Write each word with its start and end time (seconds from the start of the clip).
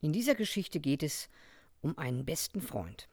In 0.00 0.12
dieser 0.12 0.34
Geschichte 0.34 0.80
geht 0.80 1.02
es 1.02 1.28
um 1.80 1.98
einen 1.98 2.24
besten 2.24 2.60
Freund. 2.60 3.08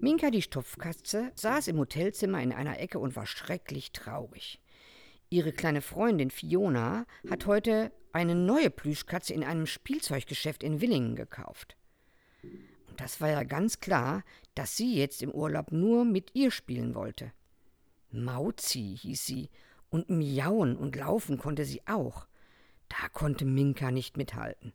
Minka, 0.00 0.30
die 0.30 0.42
Stopfkatze, 0.42 1.32
saß 1.34 1.68
im 1.68 1.78
Hotelzimmer 1.78 2.42
in 2.42 2.52
einer 2.52 2.80
Ecke 2.80 2.98
und 2.98 3.14
war 3.14 3.26
schrecklich 3.26 3.92
traurig. 3.92 4.60
Ihre 5.30 5.52
kleine 5.52 5.80
Freundin 5.80 6.30
Fiona 6.30 7.06
hat 7.30 7.46
heute 7.46 7.92
eine 8.12 8.34
neue 8.34 8.70
Plüschkatze 8.70 9.32
in 9.32 9.44
einem 9.44 9.66
Spielzeuggeschäft 9.66 10.62
in 10.62 10.80
Willingen 10.80 11.16
gekauft. 11.16 11.76
Und 12.42 13.00
das 13.00 13.20
war 13.20 13.30
ja 13.30 13.44
ganz 13.44 13.80
klar, 13.80 14.24
dass 14.54 14.76
sie 14.76 14.96
jetzt 14.96 15.22
im 15.22 15.30
Urlaub 15.30 15.72
nur 15.72 16.04
mit 16.04 16.34
ihr 16.34 16.50
spielen 16.50 16.94
wollte. 16.94 17.32
Mauzi 18.10 18.98
hieß 19.00 19.24
sie, 19.24 19.48
und 19.88 20.10
miauen 20.10 20.76
und 20.76 20.96
laufen 20.96 21.38
konnte 21.38 21.64
sie 21.64 21.82
auch. 21.86 22.26
Da 22.88 23.08
konnte 23.10 23.44
Minka 23.44 23.90
nicht 23.90 24.16
mithalten. 24.16 24.72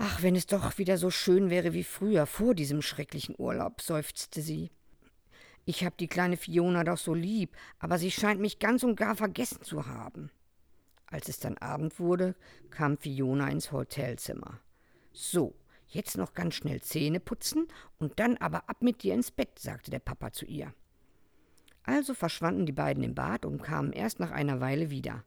Ach, 0.00 0.22
wenn 0.22 0.36
es 0.36 0.46
doch 0.46 0.78
wieder 0.78 0.96
so 0.96 1.10
schön 1.10 1.50
wäre 1.50 1.72
wie 1.72 1.82
früher, 1.82 2.26
vor 2.26 2.54
diesem 2.54 2.82
schrecklichen 2.82 3.34
Urlaub, 3.36 3.80
seufzte 3.80 4.42
sie. 4.42 4.70
Ich 5.64 5.84
hab 5.84 5.98
die 5.98 6.06
kleine 6.06 6.36
Fiona 6.36 6.84
doch 6.84 6.98
so 6.98 7.14
lieb, 7.14 7.56
aber 7.80 7.98
sie 7.98 8.12
scheint 8.12 8.40
mich 8.40 8.60
ganz 8.60 8.84
und 8.84 8.94
gar 8.94 9.16
vergessen 9.16 9.62
zu 9.62 9.86
haben. 9.86 10.30
Als 11.06 11.28
es 11.28 11.40
dann 11.40 11.58
Abend 11.58 11.98
wurde, 11.98 12.36
kam 12.70 12.96
Fiona 12.96 13.48
ins 13.48 13.72
Hotelzimmer. 13.72 14.60
So, 15.12 15.56
jetzt 15.88 16.16
noch 16.16 16.32
ganz 16.32 16.54
schnell 16.54 16.80
Zähne 16.80 17.18
putzen 17.18 17.66
und 17.98 18.20
dann 18.20 18.36
aber 18.36 18.68
ab 18.70 18.82
mit 18.82 19.02
dir 19.02 19.14
ins 19.14 19.32
Bett, 19.32 19.58
sagte 19.58 19.90
der 19.90 19.98
Papa 19.98 20.30
zu 20.30 20.46
ihr. 20.46 20.72
Also 21.82 22.14
verschwanden 22.14 22.66
die 22.66 22.72
beiden 22.72 23.02
im 23.02 23.16
Bad 23.16 23.44
und 23.44 23.62
kamen 23.62 23.92
erst 23.92 24.20
nach 24.20 24.30
einer 24.30 24.60
Weile 24.60 24.90
wieder. 24.90 25.24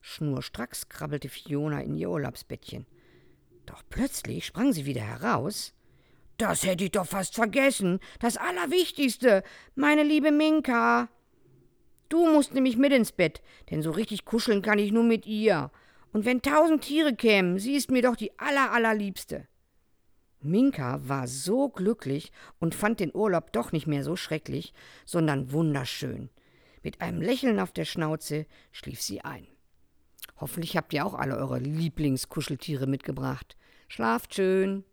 Schnurstracks 0.00 0.88
krabbelte 0.88 1.28
Fiona 1.28 1.82
in 1.82 1.94
ihr 1.94 2.08
Urlaubsbettchen. 2.08 2.86
Plötzlich 3.94 4.44
sprang 4.44 4.72
sie 4.72 4.86
wieder 4.86 5.02
heraus. 5.02 5.72
Das 6.36 6.64
hätte 6.64 6.82
ich 6.82 6.90
doch 6.90 7.06
fast 7.06 7.36
vergessen. 7.36 8.00
Das 8.18 8.36
Allerwichtigste, 8.36 9.44
meine 9.76 10.02
liebe 10.02 10.32
Minka. 10.32 11.08
Du 12.08 12.26
musst 12.26 12.54
nämlich 12.54 12.76
mit 12.76 12.92
ins 12.92 13.12
Bett, 13.12 13.40
denn 13.70 13.82
so 13.82 13.92
richtig 13.92 14.24
kuscheln 14.24 14.62
kann 14.62 14.80
ich 14.80 14.90
nur 14.90 15.04
mit 15.04 15.26
ihr. 15.26 15.70
Und 16.12 16.24
wenn 16.24 16.42
tausend 16.42 16.82
Tiere 16.82 17.14
kämen, 17.14 17.60
sie 17.60 17.76
ist 17.76 17.92
mir 17.92 18.02
doch 18.02 18.16
die 18.16 18.36
aller, 18.36 18.72
allerliebste. 18.72 19.46
Minka 20.40 20.98
war 21.06 21.28
so 21.28 21.68
glücklich 21.68 22.32
und 22.58 22.74
fand 22.74 22.98
den 22.98 23.14
Urlaub 23.14 23.52
doch 23.52 23.70
nicht 23.70 23.86
mehr 23.86 24.02
so 24.02 24.16
schrecklich, 24.16 24.74
sondern 25.06 25.52
wunderschön. 25.52 26.30
Mit 26.82 27.00
einem 27.00 27.22
Lächeln 27.22 27.60
auf 27.60 27.70
der 27.70 27.84
Schnauze 27.84 28.46
schlief 28.72 29.00
sie 29.00 29.20
ein. 29.20 29.46
Hoffentlich 30.38 30.76
habt 30.76 30.92
ihr 30.92 31.06
auch 31.06 31.14
alle 31.14 31.36
eure 31.36 31.60
Lieblingskuscheltiere 31.60 32.88
mitgebracht. 32.88 33.56
Schlaft 33.88 34.34
schön. 34.34 34.84